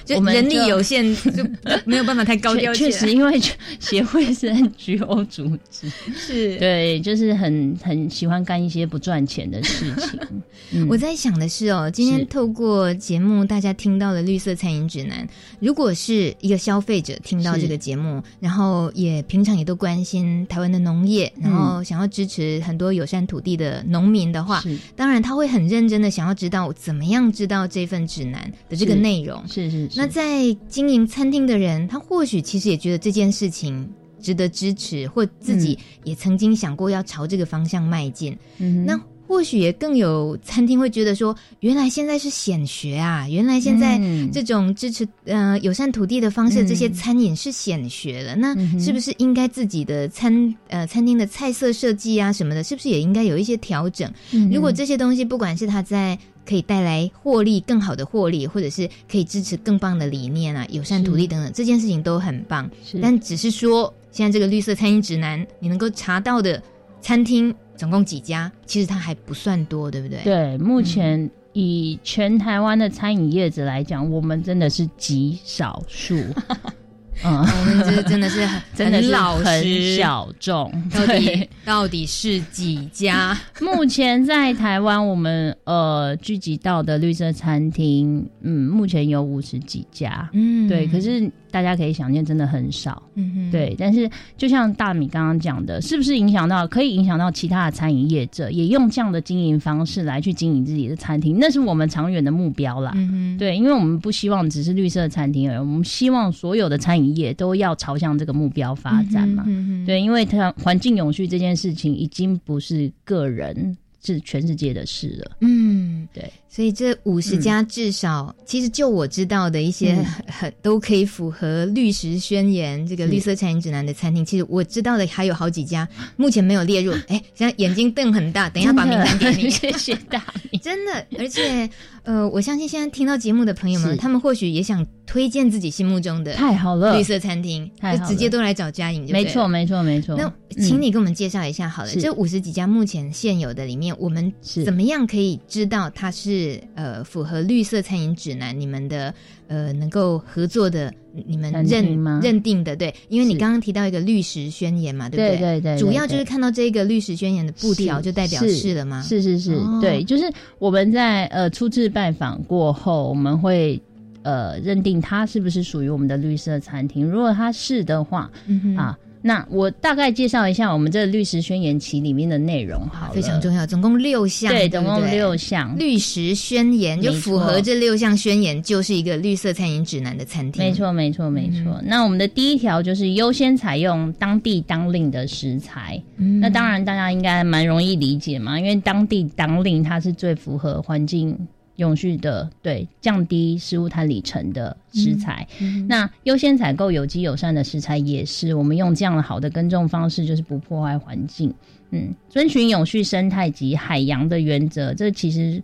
[0.04, 1.44] 就人力有限， 就
[1.84, 2.72] 没有办法太高调。
[2.74, 3.40] 确实，因为
[3.78, 10.20] 协会是 NGO 组织， 是对，就是很很喜欢干一些不赚钱的事情。
[10.74, 15.26] 嗯、我在想的是哦，今天透过节目，大家听到了绿色餐饮指南。
[15.60, 24.62] 如果是一个消费者听到这个节目，然后也平常也都关心台湾的农业，然后想要支持很多友善土地的农民的话，
[24.96, 29.46] 当然他会很认真的想要知道怎么样知道这份指南的这个内容。
[29.46, 29.88] 是是。
[29.94, 33.88] 那在经营餐厅的人，他或许其实也觉得这件事情
[34.20, 38.36] 值得支持，或自己也曾经想过要朝这个方向迈进。
[38.58, 38.98] 嗯，那
[39.32, 43.98] 或许也更有餐厅会觉得说，原来现在是显学啊，原来现在
[44.30, 48.36] 这种支持呃友善土地的方式，这些餐饮是显学了。
[48.36, 54.12] 那是不是应该自己的餐呃餐厅的菜色设计啊什么的，是不是也应该有一些调整？
[54.52, 62.70] 如果这些东西，不管是它在可以带来获利，更好的获利，或者是可以支持更棒的理念啊，友善土地等等，这件事情都很棒。
[62.84, 66.62] 是，但只是说，现在这个绿色餐饮指南，你能够查到的
[67.00, 68.50] 餐厅总共几家？
[68.66, 70.20] 其实它还不算多，对不对？
[70.24, 76.16] 对，目前以全台湾的餐饮业者来讲，我们真的是极少数。
[77.24, 83.38] 嗯，我们这真的是很真的是很小众，到底到底是几家？
[83.60, 91.30] 目前在台湾，我们呃聚集到的绿色餐厅，嗯，目前有五十几家，嗯，对，可是。
[91.52, 93.76] 大家可以想见，真的很少，嗯哼，对。
[93.78, 101.36] 但是，就像大米刚刚讲的，是不是影响到可以影响到其他的餐饮业者，也用这样的经营方式来去经营自己的餐厅？
[101.38, 102.92] 那是我们长远的目标啦。
[102.96, 109.44] 嗯哼，对，因为我们不希望只是绿色餐厅而已，我们希望所有的餐饮业都要朝向这个目标发展嘛。
[109.46, 115.36] 嗯哼，对，因为它环境永续这件事情已经不是个人，是全世界的事了。
[115.40, 116.32] 嗯，对。
[116.54, 119.94] 所以这五十家至少，嗯、其实就我知道的一些
[120.26, 126.92] 很，嗯、都可以符合绿食宣言这个绿色餐饮指南的餐厅，其实我知道的还有好几家，目前没有列入。
[127.08, 129.48] 哎，现在眼睛瞪很大，等一下把名单给你。
[129.48, 130.58] 谢谢大米。
[130.60, 131.68] 真的，而且
[132.02, 139.12] 呃，我相信现在听到节目的朋友们，他们或许也想推荐自己心目中的太好了绿色餐厅，就直接都来找佳颖就。
[139.14, 140.14] 没错，没错，没错。
[140.16, 140.30] 那
[140.62, 144.30] 请你给我们介绍一下好了，嗯、这五十几家目前现有的里面，我们
[144.64, 146.41] 怎么样可以知道它是？
[146.42, 149.14] 是呃，符合绿色餐饮指南，你们的
[149.46, 150.92] 呃能够合作的，
[151.26, 155.28] 你们认认定的，对，因为你刚刚提到一个绿食宣言嘛，对不对？
[155.28, 159.02] 对对，对对对，主要就是看到这个绿食宣言的布条，就代表是了吗？
[159.02, 160.24] 是是是，对，就是
[160.58, 163.80] 我们在呃初次拜访过后，我们会
[164.22, 168.30] 呃认定它是不是属于我们的绿色餐厅，如果它是的话，
[168.76, 168.98] 啊。
[169.22, 180.64] 那我大概介绍一下我们这个绿食宣言期里面的内容好了，非常重要，总共六项，对，总共六项律师宣言，就符合这六项宣言，就是一个绿色餐饮指南的餐厅。
[180.64, 181.72] 没错，没错，没错。
[181.80, 186.02] 嗯、那我们的第一条就是优先采用当地当令的食材。
[186.16, 191.38] 嗯、那当然大家应该蛮容易理解嘛，因为当地当令它是最符合环境。
[191.76, 201.52] 永续的，对，降低食物碳里程的食材，嗯嗯、那优先采购有机友善的食材也是，我们用这样的好的耕种方式，就是不破坏环境，
[201.90, 204.92] 嗯，遵循永续生态及海洋的原则。
[204.94, 205.62] 这其实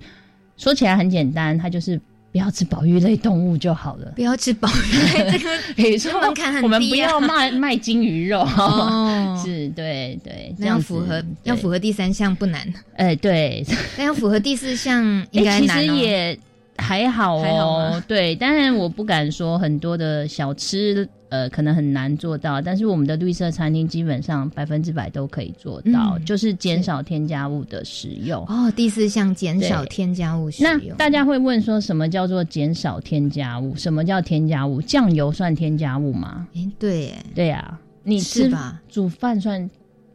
[0.57, 2.01] 说起来很简单，它就是。
[2.31, 4.13] 不要吃保育类动物就好了。
[4.15, 6.65] 不要吃保育类，这个比如说门槛很低。
[6.65, 8.41] 我们不要卖卖金鱼肉。
[8.41, 12.67] 哦， 是，对对，这样符合要符合第三项不难。
[12.97, 13.65] 哎，对，
[13.97, 15.83] 但要符合第四项应该难。
[15.83, 16.39] 其实也
[16.77, 21.09] 还好哦，对，当然我不敢说很多的小吃。
[21.31, 28.45] 呃，可能很难做到，但是我们的绿色餐厅基本上百分之百都可以做到，嗯、就是减少添加物的使用。
[28.47, 30.81] 哦，第四项减少添加物使用。
[30.89, 33.77] 那大家会问说，什么叫做减少添加物？
[33.77, 34.81] 什么叫添加物？
[34.81, 36.47] 酱油算添加物吗？
[36.55, 39.69] 哎、欸，对，对呀、啊，你吃吧，煮饭算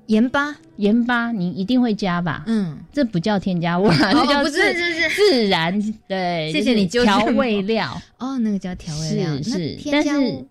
[0.08, 2.44] 盐巴，盐巴你一定会加吧？
[2.46, 5.80] 嗯，这不叫添加物啦，这叫不是，是自然。
[6.08, 6.86] 对，谢谢你。
[6.86, 7.90] 调味料
[8.20, 9.90] 哦，那个叫调味料，是是。
[9.90, 10.10] 但是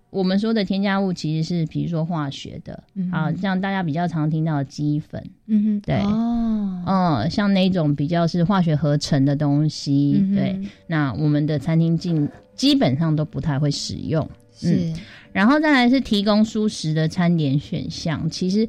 [0.08, 14.92] 我们说的添加物其实是，比如说化学的，啊，像大家比较常听到的鸡粉，嗯哼，对，哦，嗯，像那种比较是化学合成的东西，对，那我们的餐厅进基本上都不太会使用，是。
[15.32, 18.66] 然后再来是提供舒适的餐点选项，其实。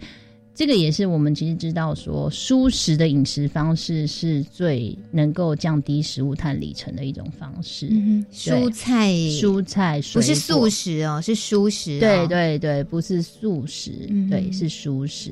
[0.55, 7.87] 这个也是我们其实知道说，蔬食的饮食方式是最能够降低食物碳里程的一种方式。
[7.89, 11.99] 嗯、蔬菜，蔬菜，不是素食哦，是蔬食、哦。
[11.99, 15.31] 对对对，不是素食，嗯、对，是蔬食。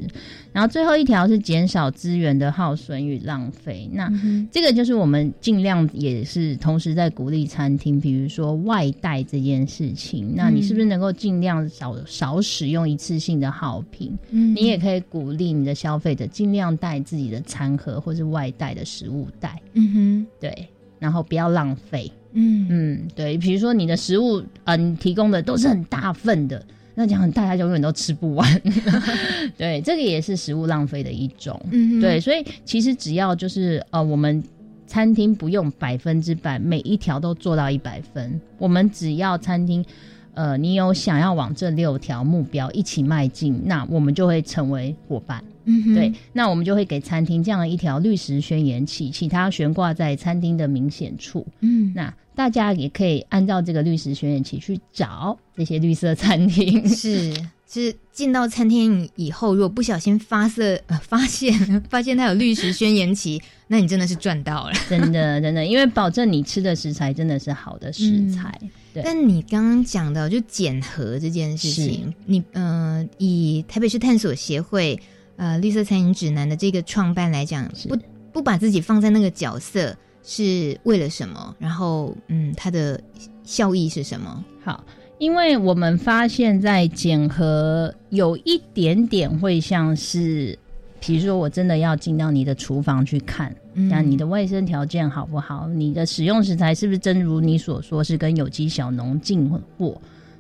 [0.52, 3.88] 然后最后一条是减少资源的耗损与浪费。
[3.94, 10.34] 那、嗯、这个就是我们尽量也是同时在鼓励餐厅，比如说外带这件事情。
[10.36, 14.18] 那你是不是能够尽量少少使用一次性的好品？
[14.32, 15.02] 嗯，你也可以。
[15.12, 20.70] 鼓励你的消费者尽量带自己的餐盒或是外带的食物袋，嗯哼，对，
[21.00, 22.66] 然后不要浪费，嗯。
[22.70, 28.62] 嗯，对，比如说你的食物，呃，你提供的都是很大份的，那这样大家就永远都吃不完，
[29.58, 34.42] 对，这个也是食物浪费的一种，嗯，对，所以其实只要就是呃，我们
[34.88, 39.86] 餐厅不用百分之百每一条都做到一百分，我们只要餐厅。
[40.34, 45.44] 呃，你有想要往这六条目标一起迈进，那我们就会成为伙伴。
[45.66, 51.46] 嗯，对，那我们就会给餐厅这样一条绿石宣言旗，其他悬挂在餐厅的明显处。
[51.60, 56.88] 嗯，那大家也可以按照这个绿石宣言旗去找这些绿色餐厅。
[56.88, 57.32] 是，
[57.70, 61.54] 是进到餐厅以后，如果不小心发色呃 发现
[61.90, 68.60] 发现它有绿石宣言旗，那你真的是赚到了，真的真的，因为保证你吃的食材真的是好的食材。
[68.96, 75.00] 但你刚刚讲到就减核这件事情，你呃以台北市探索协会
[75.38, 77.98] 呃绿色餐饮指南的这个创办来讲，不
[78.34, 81.56] 不把自己放在那个角色是为了什么？
[81.60, 83.02] 然后嗯，它的
[83.44, 84.44] 效益是什么？
[84.64, 84.84] 好，
[85.18, 90.58] 因为我们发现，在减核有一点点会像是。
[91.04, 95.68] 比如说，我真的要进到你的厨房去看，那、嗯、你的卫生条件好不好？
[95.68, 100.00] 你的使用食材是不是真如你所说是跟有机小农进货？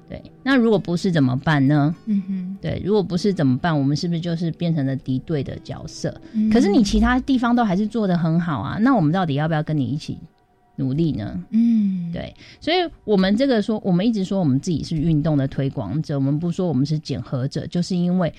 [0.09, 1.95] 对，那如果不是怎么办呢？
[2.05, 3.77] 嗯哼，对，如果不是怎么办？
[3.77, 6.13] 我们是不是就是变成了敌对的角色？
[6.33, 10.17] 嗯、可是你其他地方都还是做的很好啊，那我们到底要不要跟你一起
[10.75, 11.41] 努力呢？
[11.51, 18.33] 嗯，对，所以我们这个说，我们一直说我们自己是运动的推广者，我们不说我们是检核者，就是因为。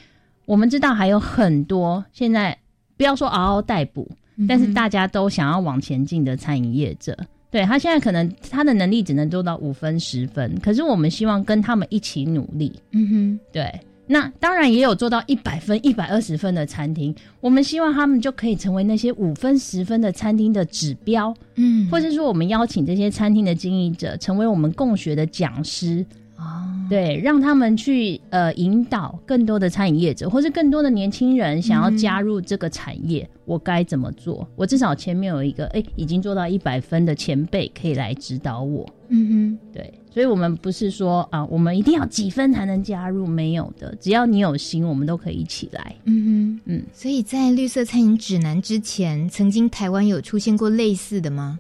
[0.45, 2.59] 我们知道还有很多现在
[2.97, 4.11] 不要说嗷嗷待哺，
[4.49, 7.17] 但是大家都想要往前进的餐饮业者，
[7.51, 12.73] 对，他现在可能他的能力只能做到五分十分，可是我们希望跟他们一起努力。
[12.93, 21.35] 嗯哼，对，那当然也有做到一百分、一百二十分的餐厅，我们希望他们就可以成为那些五分、十分的餐厅的指标。
[21.57, 26.05] 嗯，或者说我们邀请这些餐厅的经营者成为我们共学的讲师。
[26.43, 34.47] 哦，对，让他们去呃引导更多的餐饮业者，或是更多的年轻人想要加入这个产业，嗯、我该怎么做？
[34.57, 38.85] 我至少前面有一个哎，已经做到一百分的前辈可以来指导我。
[39.09, 45.95] 嗯哼，对，所以我们不是说啊，我们一定要几分才能加入，没有的，只要你有心，我们都可以一起来。
[46.05, 51.59] 嗯哼，嗯，所以在绿色餐饮指南之前，曾经台湾有出现过类似的吗？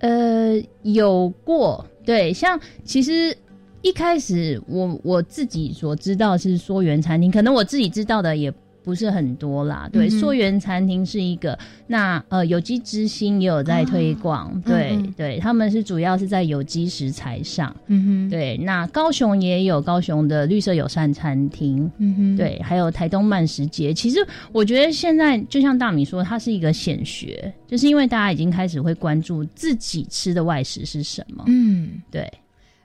[0.00, 3.36] 呃，有过，对，像其实。
[3.84, 8.50] 一开始我我自己所知道是溯源餐厅，可能我自己知道的也
[8.82, 9.86] 不是很多啦。
[9.92, 17.76] 对，溯源、餐厅是一个，那呃有机之星也有在推广，哦、对、对，他们是主要是在有机食材上。
[17.88, 23.92] 嗯哼，对，那高雄也有高雄的绿色友善餐厅，嗯哼，对，还有台东慢食节。
[23.92, 31.44] 其实我觉得现在就像大米说，它是一个显学，就是因为大家已经开始会关注自己吃的外食是什么。
[31.48, 32.32] 嗯，对。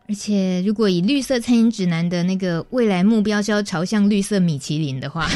[0.09, 5.29] 而且，如果以绿色餐饮指南的那个未来目标是要朝向绿色米其林的话，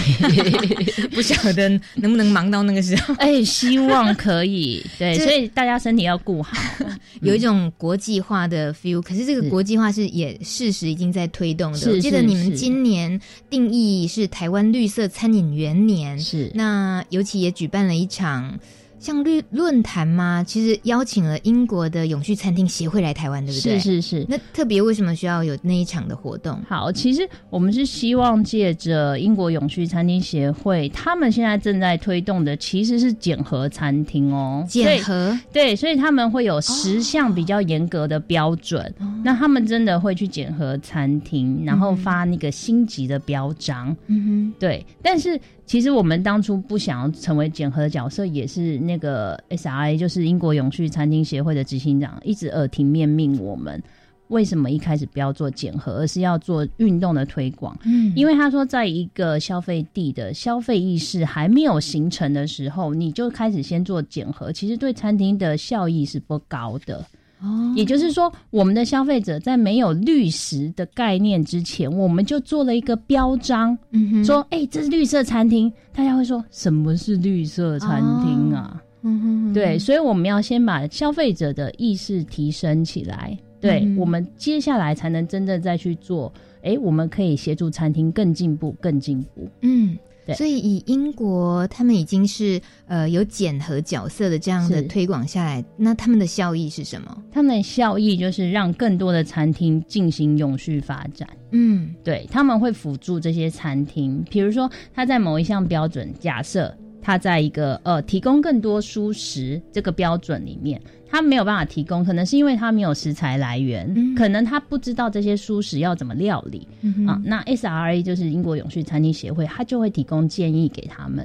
[1.14, 3.14] 不晓得能不能忙到那个时候？
[3.20, 4.84] 哎、欸，希望可以。
[4.98, 6.58] 对，所以大家身体要顾好，
[7.22, 9.00] 有一种国际化的 feel。
[9.00, 11.78] 可是这个国际化是也事实已经在推动的。
[11.78, 18.60] 是我记得你们今年定义是台湾绿色餐饮元年，是那尤其也举办了一场。
[19.04, 23.78] 像论论坛嘛，其实邀请了英国的永续餐厅协会来台湾，对不对？
[23.78, 24.26] 是是是。
[24.30, 26.58] 那特别为什么需要有那一场的活动？
[26.70, 34.66] 好，其实我们是希望借着英国永续餐厅协会，他们现在正在推动的其实是检核餐厅哦。
[34.70, 43.94] 检核对，所以他们会有十项比较严格的标准，哦、那他们真的会去检核餐厅，然后发那个星级的标章。
[44.08, 45.38] 嗯哼，对，但是。
[45.66, 53.82] 其实我们当初不想要成为检核的角色，也是那那个 SRA，就是英国永续餐厅协会的执行长，一直耳提面命我们，
[54.28, 57.76] 为什么一开始不要做减核，而是要做运动的推广？
[57.86, 67.04] 嗯，因为他说，在一个消费地的消费意识还没有形成的时候，你就开始先做减核，其实对餐厅的效益是不高的。
[67.44, 78.82] 哦，也就是说，我们的消费者在没有绿食的概念之前，我们就做了一个标章，嗯，说，哎、欸，这是绿色餐厅，大家会说什么是绿色餐厅啊？
[79.02, 86.32] 嗯哼，对，所以我们要先把消费者的意识提升起来，对、嗯、我们接下来才能真正再去做，
[86.62, 89.98] 哎、欸，我们可以协助餐厅更进步，更进步，嗯。
[90.26, 97.24] 对所以，以英国他们已经是呃有检核角色的这样的推广下来，那他们的效益是什么？
[97.32, 101.28] 他们的效益就是让更多的餐厅进行永续发展。
[101.52, 110.82] 嗯，对，他们会辅助这些餐厅，比如说他在某一项标准，假设他在一个呃提供更多舒适这个标准里面。
[111.14, 117.22] 他没有办法提供，可能是因为他没有食材来源，嗯、可能他不知道这些蔬食要怎么料理、嗯、啊。
[117.24, 121.24] 那 SRA 就是英国永续餐厅协会，他就会提供建议给他们。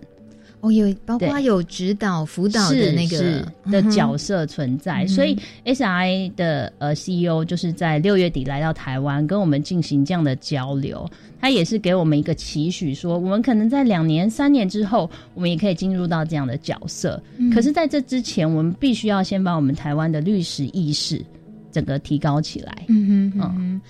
[0.61, 11.09] 哦，有包括有指导辅导的那个的角色存在，嗯、所以 SRA 的呃 CEO 就是在六月底来到台湾，跟我们进行这样的交流。
[11.41, 17.23] 他也是给我们一个期许，说我们可能在两年、三年之后，我们也可以进入到这样的角色。
[17.37, 21.25] 嗯、可是，在这之前，我们必须要先把我们台湾的律师意识
[21.71, 22.85] 整个提高起来。
[22.89, 23.55] 嗯哼，哼。
[23.57, 23.81] 嗯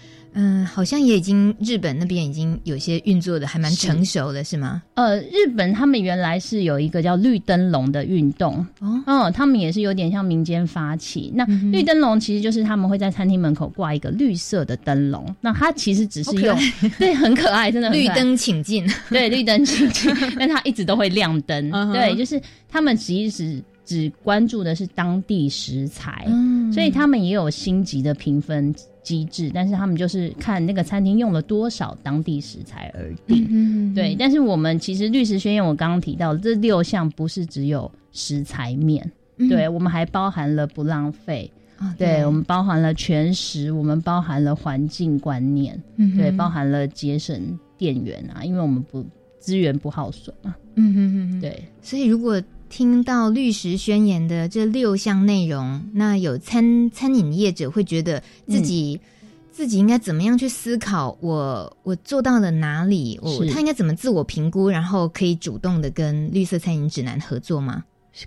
[0.40, 4.80] 嗯，好像也已经日本那边已经有些运作的还蛮成熟的，是，吗？
[4.94, 8.64] 呃，日本他们原来是有一个叫绿灯笼的运动。
[8.78, 11.32] 哦，嗯，他们也是有点像民间发起。
[11.34, 16.56] 那绿灯笼其实就是他们会在餐厅门口挂一个绿色的灯笼，那它其实只是用
[17.00, 21.92] 对，很可爱，真的绿灯请进，对，绿灯请进， 但它一直都会亮灯，uh.
[21.92, 28.72] 对，就是他们其实只关注的是当地食材，嗯，所以他们也有星级的评分
[29.08, 33.94] 机制，但是他们就是看那个餐厅用了多少当地食材而定。
[33.94, 42.26] 对，但是我们其实律师宣言，我刚刚提到这六项不是只有食材面，嗯、对，我们还包含了不浪费，哦、对，对。
[42.26, 49.02] 我们包含了全食，我们包含了环境观念，嗯、对，包含了节省电源啊，因为我们不
[49.38, 50.54] 资源不耗损嘛。
[50.74, 52.42] 嗯哼哼，对，所以如果。
[52.68, 61.34] 听到律师宣言的这六项内容，那有餐餐饮业者会觉得自己、嗯、自己应该怎么样去思考我？
[61.34, 63.18] 我我做到了哪里？
[63.22, 64.68] 我他应该怎么自我评估？
[64.68, 67.84] 然后可以主动的跟绿色餐饮指南合作吗？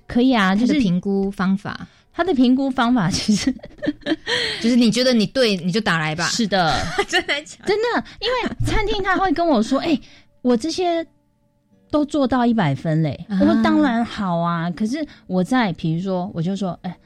[0.07, 1.87] 可以啊，就是评估方法。
[2.13, 3.53] 他的评估方法 其实
[4.61, 6.27] 就是你觉得你对，你就打来吧。
[6.27, 6.77] 是的，
[7.07, 7.33] 真的
[7.65, 10.01] 真的，因为餐厅他会跟我说：“哎、欸，
[10.41, 11.05] 我这些。”
[11.91, 14.71] 都做到一百分嘞，我说当然好啊。
[14.71, 16.97] 可是我在，比如说，我就说，哎、欸，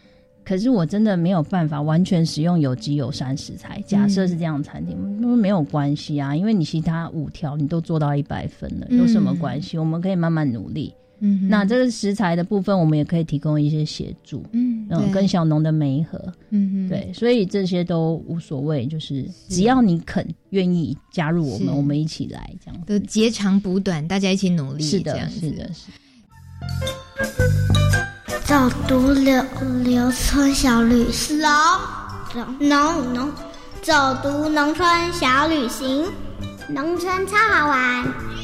[0.45, 3.83] 可是我真的没有办法完全使用有机友善食材。
[3.87, 4.95] 假设是这样的餐厅，
[5.37, 9.75] 没有关系啊，因为你其他五条你都做到一百分了，有什么关系？
[9.75, 10.93] 嗯、我们可以慢慢努力。
[11.25, 14.43] 嗯，那这个食材的部分，我们也可以提供一些协助。
[14.51, 16.21] 嗯，嗯，跟小农的媒合。
[16.51, 22.81] 嗯哼，对，所以这些都无所谓，就是只要你肯愿意加入我们，我们一起来这样。
[22.85, 24.83] 都截长补短，大家一起努力。
[24.83, 25.91] 是的，是的，是。
[28.45, 29.43] 早读留
[29.83, 31.39] 留村小旅行，
[32.59, 33.31] 农农农，
[33.81, 36.05] 走读农村小旅行，
[36.69, 38.34] 农村超好玩。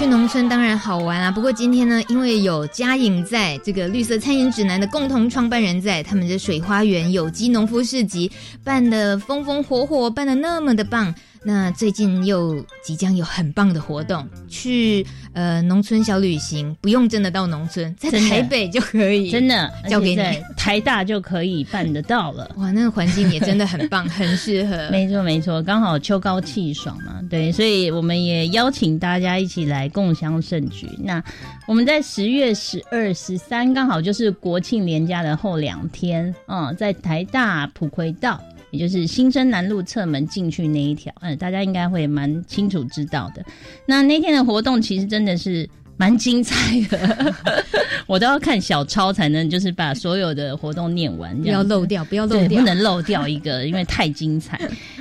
[0.00, 8.32] 去农村当然好玩啊，不过今天呢，因为有嘉颖在这个绿色餐饮指南的共同创办人在，他们的水花园有机农夫市集
[8.64, 11.14] 办的风风火火，办的那么的棒。
[11.42, 20.22] 那最近又即将有很棒的活动，去呃农村小旅行，不用真的到农村，在台北就可以，真的交给你，
[20.54, 22.50] 台大就可以办得到了。
[22.56, 24.90] 哇，那个环境也真的很棒， 很适合。
[24.90, 30.86] 没错没错，刚好秋高气爽嘛，对，所以我们也邀请大家一起来共襄盛举。
[30.98, 31.22] 那
[31.66, 38.38] 我们在十月十二、十三，刚好就是国庆连假的后两天，嗯，在台大普葵道。
[38.72, 43.44] 也就是新生南路侧门进去那一条，嗯，大家应该会蛮清楚知道的。
[43.84, 45.68] 那那天的活动其实真的是
[46.00, 47.34] 蛮精彩的，
[48.08, 54.58] 我都要看小抄才能，就是把所有的活动念完，不要漏掉，不要漏掉，不能漏掉一个，因为太精彩。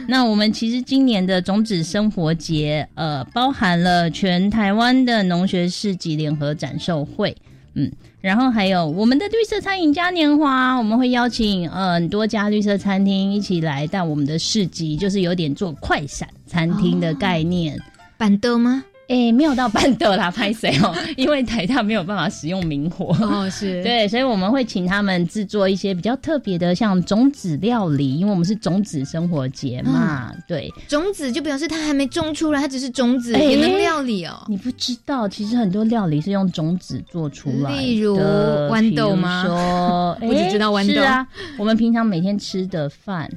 [0.09, 7.33] 那我们其实今年的种子生活节，呃，包含了全台湾的农学市集联合展售会，
[7.75, 7.89] 嗯，
[8.19, 17.81] 然后还有我们的绿色餐饮嘉年华，我们会邀请呃很多家绿色餐厅一起来到我们的市集，就是有点做快闪餐厅的概念，哦、
[18.17, 18.83] 板凳吗？
[19.09, 20.95] 诶、欸，没有到班的啦，拍谁哦？
[21.17, 34.45] 因为台大没有办法使用明火哦，是对，所以我们会请他们制作一些比较特别的，像种子料理，因为我们是种子生活节嘛，嗯、对，种子就表示它还没种出来，它只是种子，也能料理哦。
[34.47, 39.43] 你不知道，其实很多料理是用种子做出来的，例如豌豆吗？
[39.43, 43.27] 说， 我只知道豌豆是啊，我们平常每天吃的饭，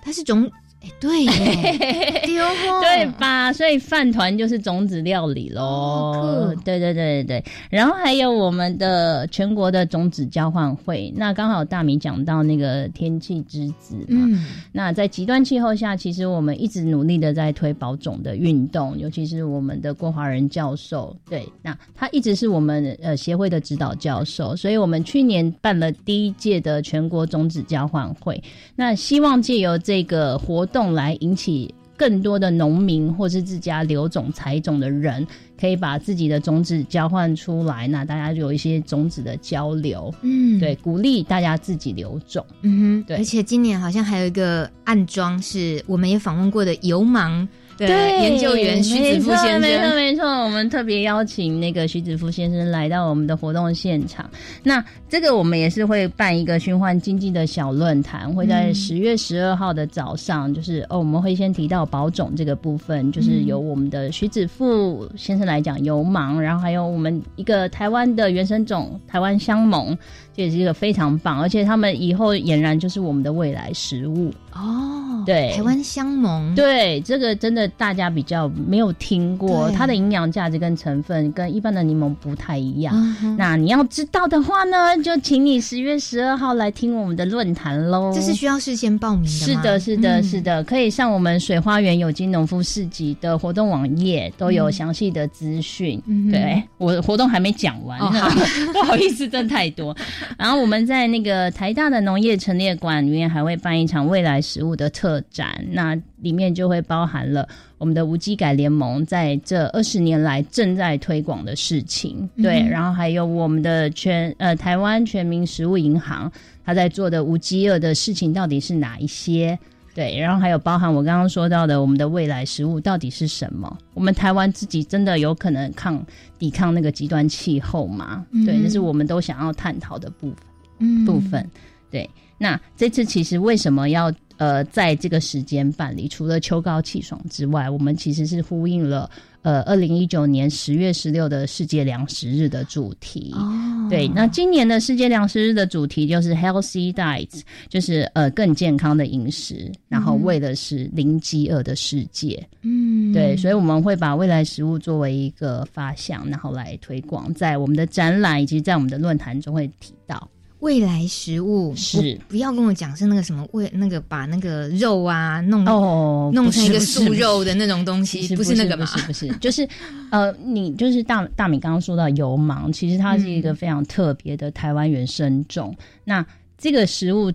[0.00, 0.48] 它是种。
[0.88, 3.52] 哎，对耶， 对吧？
[3.52, 5.62] 所以饭团就是种子料理喽。
[5.62, 7.44] 哦，对对对对对。
[7.70, 14.24] 然后还有我们的全国的种子交换会，那刚好大米讲到那个天气之子嘛。
[14.28, 14.44] 嗯。
[14.72, 21.14] 那在极端气候下，其实我们一直努力的在推保种的运动，尤其是我们的郭华仁教授。
[21.28, 28.42] 对，那他一直是我们呃协会的指导教授，所以我们去年办了第一届的全国种子交换会。
[28.74, 30.77] 那希望借由这个活动。
[30.78, 35.26] 动来引起更多的农民或是自家留种采种的人，
[35.60, 43.16] 可以把自己的种子交换出来，那大家就有一些种子的交流，嗯，对，鼓励大家自己留种，嗯哼，对。
[43.16, 47.48] 而且今年好像还有一个暗桩，是我们也访问过的油芒。
[47.86, 47.88] 对，
[48.22, 54.28] 研究员徐子富先生，没错没错，我们特别邀请那个徐子富先生来到我们的活动现场。
[54.64, 69.96] 那这个我们也是会办一个循环经济的小论坛，会在十月十二号的早上，就是哦，我们会先提到保种这个部分，就是由我们的徐子富先生来讲油芒，然后还有我们一个台湾的原生种台湾香檬。
[70.44, 75.24] 也是一个非常棒，而且他们以后俨然就是我们的未来食物哦。
[75.26, 82.94] 对，台湾香檬，对这个真的大家比较没有听过，它的营养价值跟成分跟一般的柠檬不太一样。
[83.20, 88.12] 嗯、那你要知道的话呢，就请你十月十二号来听我们的论坛喽。
[88.14, 89.30] 这是需要事先报名的吗？
[89.30, 96.00] 是的，是的，是的，可以上我们水花园有机农夫市集的活动网页，都有详细的资讯。
[96.06, 98.30] 嗯、对，我活动还没讲完呢，哦、
[98.72, 99.94] 不好意思，真太多。
[100.36, 107.48] 然后我们在那个台大的农业陈列馆里面还会办一场未来食物的特展，那里面就会包含了
[107.78, 116.30] 我们的无机改联盟在这二十年来正在推广的事情，对，嗯、然后还有我们的全呃台湾全民食物银行
[116.64, 119.58] 他在做的无饥饿的事情到底是哪一些？
[119.98, 123.76] 对，然后还有包含我刚刚说到的，我们的未来食物到底是什么？
[123.94, 126.00] 我们台湾自己真的有可能抗
[126.38, 128.24] 抵抗那个极端气候吗？
[128.30, 130.36] 嗯、对，这是我们都想要探讨的部分。
[130.78, 131.44] 嗯，部分。
[131.90, 136.08] 对，那这次其实为什么要呃在这个时间办理？
[136.08, 139.10] 除了秋高气爽之外，我们其实是呼应了。
[139.42, 160.28] 呃，二零一九年十月十六的世界粮食日的主题，哦，对，那今年的世界粮食日的主题就是 Healthy Diets，就是呃更健康的饮食，然后为的是零饥饿的世界，嗯，对，所以我们会把未来食物作为一个发想，然后来推广，在我们的展览以及在我们的论坛中会提到。
[160.60, 168.84] 未来食物是不要跟我讲是那个什么未那个把那个肉啊弄哦弄成一个素肉的那种东西，不是那个吗？
[168.84, 169.68] 不是不是，就是
[170.10, 175.72] 呃，你就是大大米刚刚说到油芒，其实它是一个非常特别的台湾原生种。
[175.78, 177.32] 嗯、那这个食物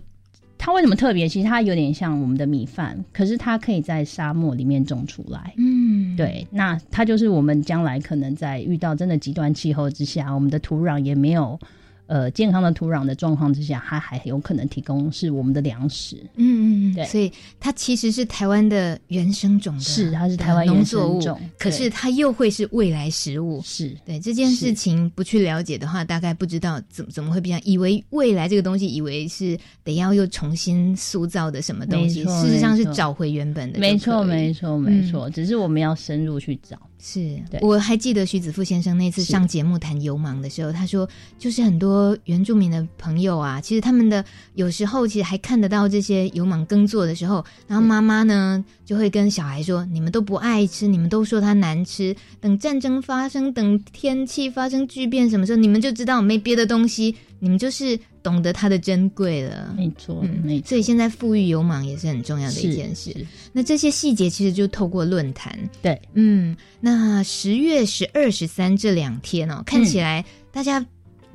[0.58, 1.26] 它为什么特别？
[1.26, 5.54] 其实它有点像我们的米饭，可是它可以在沙漠里面种出来。
[5.56, 11.58] 嗯，对，那它就是我们将来可能在遇到真的极端气候之下，我们的土壤也没有。
[12.06, 16.16] 呃，健康的土壤的状况之下，它还有可能提供是我们的粮食。
[16.36, 23.62] 嗯嗯，对，所以它其实是台湾的原生种的，是它是台湾原生种，可是它又会是未来食物。
[23.64, 33.78] 是对这件事情不去了解的话，大概不知道怎么怎么会变，以为未来这个东西，以为是得要又重新塑造的什么东西，事实上是找回原本的。
[33.78, 36.78] 没错，没错，没错，只是我们要深入去找。
[37.06, 41.06] 是，我还记得徐子富先生那次上节目谈油芒的时候，他说，
[41.38, 44.24] 就是很多原住民的朋友啊，其实他们的
[44.54, 52.16] 有时候其实还看得到这些油芒耕作的时候，然后妈妈呢就会跟小孩说：“你们都不爱吃，你们都说它难吃。
[52.40, 57.14] 等战争发生，等天气发生巨变，什么时候你们就知道没别的东西。”
[57.44, 59.74] 你们就是懂得它的珍贵了。
[59.76, 60.68] 没错，嗯，没错。
[60.70, 63.14] 所以现在富裕有芒也是很重要的一件事。
[63.52, 65.58] 那这些细节其实就透过论坛。
[65.82, 70.82] 对，嗯，那十月十二、十三这两天哦，看起来大家。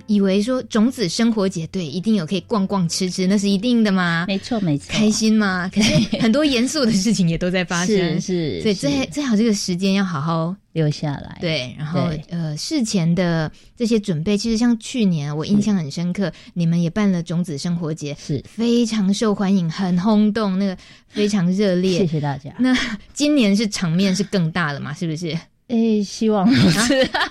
[0.10, 4.26] 以为说种子生活节对，一定有可以逛逛吃吃，那是一定的吗？
[4.28, 5.70] 没错没错，开心吗？
[5.72, 11.38] 可是很多严肃的事情也都在发生，是是，所以最最好这个时间要好好留下来。
[11.40, 20.76] 对，然后呃事前的这些准备，其实像去年我印象很深刻，你们也办了种子生活节，是非常受欢迎，很轰动，那个
[21.08, 22.00] 非常热烈。
[22.00, 22.52] 谢谢大家。
[22.58, 22.76] 那
[23.14, 24.92] 今年是场面是更大了嘛？
[24.92, 25.38] 是不是？
[25.70, 27.28] 诶、欸，希望是、啊、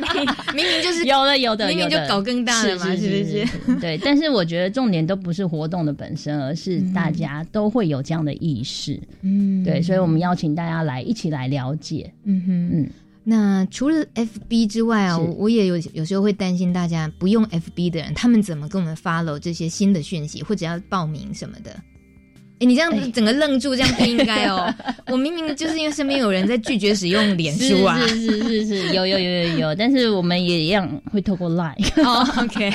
[0.54, 3.80] 明明就是有的有的，明明就搞更大了嘛，是，是，是，是不是？
[3.80, 9.00] 对，但是我觉得重点都不是活动的本身，而是大家都会有这样的意识。
[9.22, 12.12] 嗯，对，所以我们邀请大家来一起来了解。
[12.24, 12.90] 嗯哼，嗯。
[13.24, 21.76] 那除了 FB 之外啊，我也有有时候会担心大家不用 FB 的人，他们怎么跟我们 follow 这些新的讯息，或者要报名什么的？
[22.58, 24.74] 哎、欸，你这样整个愣住，这样不应该哦。
[25.06, 31.76] 我明明就是因为身边有人在拒绝使用脸书啊，是是是是是，有有有有有，但是我们也一样会透过 Line。
[32.04, 32.72] 哦、oh,，OK，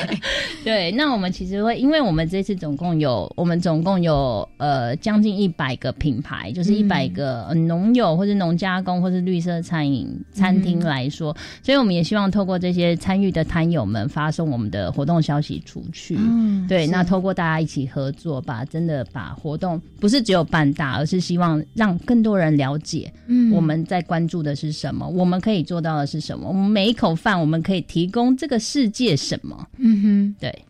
[0.64, 16.16] 对，那我们其实会，因为我们这次总共有，我们总共有呃将近一百个品牌，就是一百个农友或是农加工或是绿色餐饮餐厅来说、嗯，所以我们也希望透过这些参与的摊友们发送我们的活动消息出去。
[16.18, 19.72] 嗯，对，那透过大家一起合作，把真的把活动。
[19.99, 29.67] 不是只有办大，而是希望让更多人了解，嗯，我们在关注的是什么，我们可以做到的是什么，我们每一口饭，我们可以提供这个世界什么？
[29.78, 30.65] 嗯哼，对。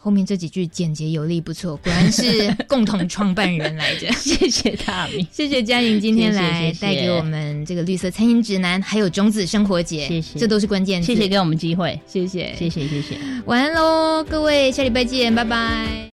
[0.00, 2.22] 后面这几句简洁有力，不错，果然是
[2.68, 4.10] 共同创办人来着。
[4.14, 11.06] 谢谢大明，谢谢佳莹今天来带给我们这个绿色餐饮指南，还有种子生活节，谢谢，这都是关键词。
[11.08, 13.16] 谢谢给我们机会，谢谢，谢谢，谢谢。
[13.46, 16.06] 晚安喽，各位，下礼拜见，拜拜。